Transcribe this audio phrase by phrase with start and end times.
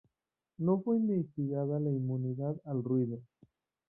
[0.57, 3.19] No fue investigada la inmunidad al ruido.